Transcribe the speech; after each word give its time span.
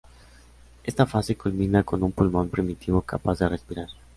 Esta 0.83 1.05
fase 1.05 1.37
culmina 1.37 1.83
con 1.83 2.01
un 2.01 2.11
pulmón 2.11 2.49
primitivo 2.49 3.03
capaz 3.03 3.37
de 3.37 3.49
respirar. 3.49 3.89